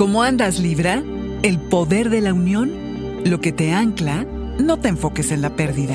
¿Cómo 0.00 0.22
andas, 0.22 0.58
Libra? 0.58 1.02
El 1.42 1.58
poder 1.58 2.08
de 2.08 2.22
la 2.22 2.32
unión, 2.32 2.72
lo 3.26 3.42
que 3.42 3.52
te 3.52 3.72
ancla, 3.72 4.24
no 4.58 4.78
te 4.78 4.88
enfoques 4.88 5.30
en 5.30 5.42
la 5.42 5.56
pérdida. 5.56 5.94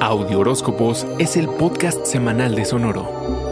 Audio 0.00 0.38
Horóscopos 0.38 1.06
es 1.18 1.36
el 1.36 1.50
podcast 1.50 2.06
semanal 2.06 2.54
de 2.54 2.64
Sonoro. 2.64 3.47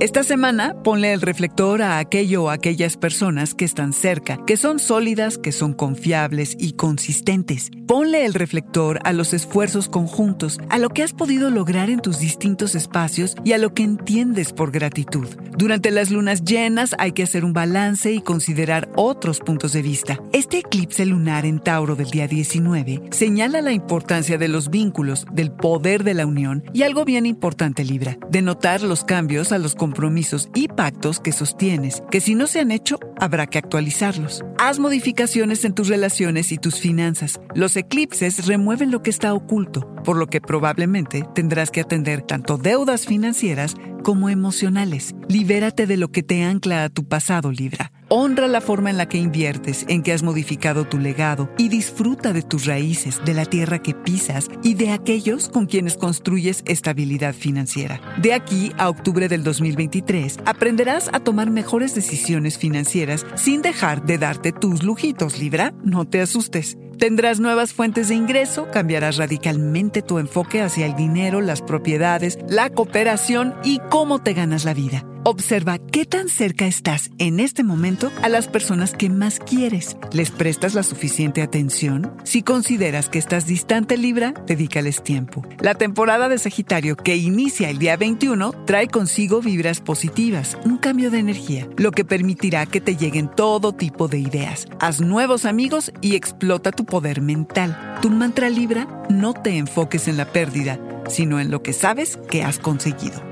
Esta 0.00 0.22
semana 0.22 0.80
ponle 0.84 1.12
el 1.12 1.20
reflector 1.20 1.82
a 1.82 1.98
aquello 1.98 2.44
o 2.44 2.50
aquellas 2.50 2.96
personas 2.96 3.52
que 3.52 3.64
están 3.64 3.92
cerca, 3.92 4.38
que 4.46 4.56
son 4.56 4.78
sólidas, 4.78 5.38
que 5.38 5.50
son 5.50 5.72
confiables 5.72 6.54
y 6.56 6.74
consistentes. 6.74 7.72
Ponle 7.88 8.24
el 8.24 8.34
reflector 8.34 9.00
a 9.02 9.12
los 9.12 9.34
esfuerzos 9.34 9.88
conjuntos, 9.88 10.60
a 10.68 10.78
lo 10.78 10.90
que 10.90 11.02
has 11.02 11.14
podido 11.14 11.50
lograr 11.50 11.90
en 11.90 11.98
tus 11.98 12.20
distintos 12.20 12.76
espacios 12.76 13.34
y 13.44 13.54
a 13.54 13.58
lo 13.58 13.74
que 13.74 13.82
entiendes 13.82 14.52
por 14.52 14.70
gratitud. 14.70 15.26
Durante 15.56 15.90
las 15.90 16.12
lunas 16.12 16.44
llenas 16.44 16.94
hay 17.00 17.10
que 17.10 17.24
hacer 17.24 17.44
un 17.44 17.52
balance 17.52 18.12
y 18.12 18.20
considerar 18.20 18.92
otros 18.94 19.40
puntos 19.40 19.72
de 19.72 19.82
vista. 19.82 20.20
Este 20.32 20.58
eclipse 20.58 21.06
lunar 21.06 21.44
en 21.44 21.58
Tauro 21.58 21.96
del 21.96 22.10
día 22.10 22.28
19 22.28 23.02
señala 23.10 23.62
la 23.62 23.72
importancia 23.72 24.38
de 24.38 24.46
los 24.46 24.70
vínculos, 24.70 25.26
del 25.32 25.50
poder 25.50 26.04
de 26.04 26.14
la 26.14 26.24
unión 26.24 26.62
y 26.72 26.84
algo 26.84 27.04
bien 27.04 27.26
importante 27.26 27.84
Libra, 27.84 28.16
de 28.30 28.42
notar 28.42 28.82
los 28.82 29.02
cambios 29.02 29.50
a 29.50 29.58
los 29.58 29.74
compromisos 29.88 30.50
y 30.54 30.68
pactos 30.68 31.18
que 31.18 31.32
sostienes, 31.32 32.02
que 32.10 32.20
si 32.20 32.34
no 32.34 32.46
se 32.46 32.60
han 32.60 32.70
hecho, 32.70 32.98
habrá 33.18 33.46
que 33.46 33.56
actualizarlos. 33.56 34.44
Haz 34.58 34.78
modificaciones 34.78 35.64
en 35.64 35.72
tus 35.72 35.88
relaciones 35.88 36.52
y 36.52 36.58
tus 36.58 36.78
finanzas. 36.78 37.40
Los 37.54 37.74
eclipses 37.74 38.46
remueven 38.46 38.90
lo 38.90 39.02
que 39.02 39.08
está 39.08 39.32
oculto, 39.32 39.90
por 40.04 40.18
lo 40.18 40.26
que 40.26 40.42
probablemente 40.42 41.24
tendrás 41.34 41.70
que 41.70 41.80
atender 41.80 42.20
tanto 42.20 42.58
deudas 42.58 43.06
financieras 43.06 43.76
como 44.04 44.28
emocionales. 44.28 45.14
Libérate 45.26 45.86
de 45.86 45.96
lo 45.96 46.08
que 46.08 46.22
te 46.22 46.44
ancla 46.44 46.84
a 46.84 46.90
tu 46.90 47.08
pasado, 47.08 47.50
Libra. 47.50 47.90
Honra 48.10 48.48
la 48.48 48.62
forma 48.62 48.88
en 48.88 48.96
la 48.96 49.06
que 49.06 49.18
inviertes, 49.18 49.84
en 49.86 50.02
que 50.02 50.14
has 50.14 50.22
modificado 50.22 50.86
tu 50.86 50.98
legado 50.98 51.50
y 51.58 51.68
disfruta 51.68 52.32
de 52.32 52.40
tus 52.40 52.64
raíces, 52.64 53.20
de 53.26 53.34
la 53.34 53.44
tierra 53.44 53.82
que 53.82 53.92
pisas 53.92 54.48
y 54.62 54.74
de 54.74 54.92
aquellos 54.92 55.50
con 55.50 55.66
quienes 55.66 55.98
construyes 55.98 56.62
estabilidad 56.64 57.34
financiera. 57.34 58.00
De 58.16 58.32
aquí 58.32 58.72
a 58.78 58.88
octubre 58.88 59.28
del 59.28 59.44
2023 59.44 60.38
aprenderás 60.46 61.10
a 61.12 61.20
tomar 61.20 61.50
mejores 61.50 61.94
decisiones 61.94 62.56
financieras 62.56 63.26
sin 63.34 63.60
dejar 63.60 64.02
de 64.06 64.16
darte 64.16 64.52
tus 64.52 64.82
lujitos, 64.82 65.38
Libra. 65.38 65.74
No 65.84 66.06
te 66.06 66.22
asustes. 66.22 66.78
Tendrás 66.98 67.40
nuevas 67.40 67.74
fuentes 67.74 68.08
de 68.08 68.14
ingreso, 68.14 68.68
cambiarás 68.72 69.18
radicalmente 69.18 70.00
tu 70.00 70.18
enfoque 70.18 70.62
hacia 70.62 70.86
el 70.86 70.96
dinero, 70.96 71.42
las 71.42 71.60
propiedades, 71.60 72.38
la 72.48 72.70
cooperación 72.70 73.54
y 73.62 73.80
cómo 73.90 74.18
te 74.18 74.32
ganas 74.32 74.64
la 74.64 74.72
vida. 74.72 75.04
Observa 75.30 75.76
qué 75.76 76.06
tan 76.06 76.30
cerca 76.30 76.66
estás 76.66 77.10
en 77.18 77.38
este 77.38 77.62
momento 77.62 78.10
a 78.22 78.30
las 78.30 78.48
personas 78.48 78.94
que 78.94 79.10
más 79.10 79.40
quieres. 79.40 79.98
¿Les 80.10 80.30
prestas 80.30 80.72
la 80.72 80.82
suficiente 80.82 81.42
atención? 81.42 82.16
Si 82.24 82.42
consideras 82.42 83.10
que 83.10 83.18
estás 83.18 83.44
distante 83.44 83.98
Libra, 83.98 84.32
dedícales 84.46 85.02
tiempo. 85.02 85.44
La 85.60 85.74
temporada 85.74 86.30
de 86.30 86.38
Sagitario 86.38 86.96
que 86.96 87.18
inicia 87.18 87.68
el 87.68 87.78
día 87.78 87.98
21 87.98 88.52
trae 88.64 88.88
consigo 88.88 89.42
vibras 89.42 89.82
positivas, 89.82 90.56
un 90.64 90.78
cambio 90.78 91.10
de 91.10 91.18
energía, 91.18 91.68
lo 91.76 91.90
que 91.90 92.06
permitirá 92.06 92.64
que 92.64 92.80
te 92.80 92.96
lleguen 92.96 93.28
todo 93.28 93.74
tipo 93.74 94.08
de 94.08 94.20
ideas. 94.20 94.66
Haz 94.80 95.02
nuevos 95.02 95.44
amigos 95.44 95.92
y 96.00 96.16
explota 96.16 96.72
tu 96.72 96.86
poder 96.86 97.20
mental. 97.20 97.98
Tu 98.00 98.08
mantra 98.08 98.48
Libra, 98.48 99.04
no 99.10 99.34
te 99.34 99.58
enfoques 99.58 100.08
en 100.08 100.16
la 100.16 100.32
pérdida, 100.32 100.80
sino 101.10 101.38
en 101.38 101.50
lo 101.50 101.62
que 101.62 101.74
sabes 101.74 102.18
que 102.30 102.44
has 102.44 102.58
conseguido. 102.58 103.27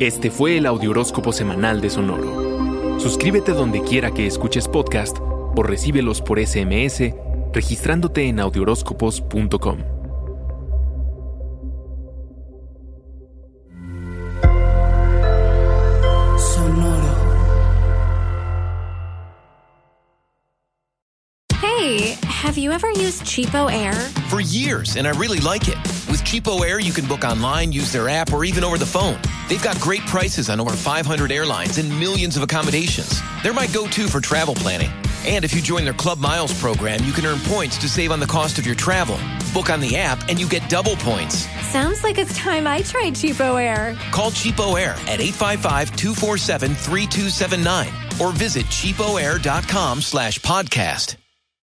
Este 0.00 0.30
fue 0.30 0.58
el 0.58 0.66
Audioróscopo 0.66 1.32
Semanal 1.32 1.80
de 1.80 1.90
Sonoro. 1.90 3.00
Suscríbete 3.00 3.52
donde 3.52 3.82
quiera 3.82 4.12
que 4.12 4.28
escuches 4.28 4.68
podcast 4.68 5.16
o 5.20 5.62
recíbelos 5.64 6.22
por 6.22 6.38
SMS 6.38 7.14
registrándote 7.52 8.28
en 8.28 8.38
audioróscopos.com. 8.38 9.78
Sonoro. 16.38 17.18
Hey, 21.60 22.16
have 22.22 22.56
you 22.56 22.70
ever 22.70 22.90
used 22.92 23.24
Cheapo 23.24 23.68
Air? 23.68 23.94
For 24.28 24.40
years, 24.40 24.96
and 24.96 25.08
I 25.08 25.18
really 25.18 25.40
like 25.40 25.66
it. 25.66 25.76
Cheapo 26.28 26.60
Air, 26.60 26.78
you 26.78 26.92
can 26.92 27.06
book 27.06 27.24
online, 27.24 27.72
use 27.72 27.90
their 27.90 28.06
app, 28.10 28.34
or 28.34 28.44
even 28.44 28.62
over 28.62 28.76
the 28.76 28.84
phone. 28.84 29.18
They've 29.48 29.62
got 29.62 29.80
great 29.80 30.02
prices 30.02 30.50
on 30.50 30.60
over 30.60 30.72
500 30.72 31.32
airlines 31.32 31.78
and 31.78 31.88
millions 31.88 32.36
of 32.36 32.42
accommodations. 32.42 33.22
They're 33.42 33.54
my 33.54 33.66
go 33.68 33.88
to 33.88 34.08
for 34.08 34.20
travel 34.20 34.54
planning. 34.54 34.90
And 35.24 35.42
if 35.42 35.54
you 35.54 35.62
join 35.62 35.84
their 35.84 35.94
Club 35.94 36.18
Miles 36.18 36.52
program, 36.60 37.02
you 37.02 37.12
can 37.12 37.24
earn 37.24 37.38
points 37.44 37.78
to 37.78 37.88
save 37.88 38.12
on 38.12 38.20
the 38.20 38.26
cost 38.26 38.58
of 38.58 38.66
your 38.66 38.74
travel. 38.74 39.18
Book 39.54 39.70
on 39.70 39.80
the 39.80 39.96
app, 39.96 40.28
and 40.28 40.38
you 40.38 40.46
get 40.46 40.68
double 40.68 40.96
points. 40.96 41.48
Sounds 41.68 42.04
like 42.04 42.18
it's 42.18 42.36
time 42.36 42.66
I 42.66 42.82
tried 42.82 43.14
Cheapo 43.14 43.58
Air. 43.58 43.96
Call 44.10 44.30
Cheapo 44.30 44.78
Air 44.78 44.96
at 45.08 45.22
855 45.22 45.96
247 45.96 46.74
3279 46.74 47.88
or 48.20 48.32
visit 48.32 48.66
cheapoair.com 48.66 50.02
slash 50.02 50.40
podcast. 50.40 51.16